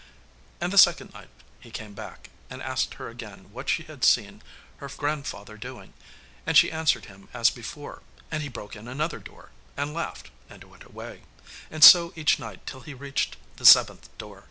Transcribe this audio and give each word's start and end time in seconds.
And 0.59 0.73
the 0.73 0.79
second 0.79 1.13
night 1.13 1.29
he 1.59 1.69
came 1.69 1.93
back, 1.93 2.31
and 2.49 2.59
asked 2.59 2.95
her 2.95 3.07
again 3.07 3.51
what 3.51 3.69
she 3.69 3.83
had 3.83 4.03
seen 4.03 4.41
her 4.77 4.87
grandfather 4.87 5.57
doing, 5.57 5.93
and 6.43 6.57
she 6.57 6.71
answered 6.71 7.05
him 7.05 7.29
as 7.35 7.51
before, 7.51 8.01
and 8.31 8.41
he 8.41 8.49
broke 8.49 8.75
in 8.75 8.87
another 8.87 9.19
door, 9.19 9.51
and 9.77 9.93
laughed 9.93 10.31
and 10.49 10.63
went 10.63 10.85
away, 10.85 11.21
and 11.69 11.83
so 11.83 12.13
each 12.15 12.39
night 12.39 12.65
till 12.65 12.81
he 12.81 12.95
reached 12.95 13.37
the 13.57 13.63
seventh 13.67 14.09
door. 14.17 14.39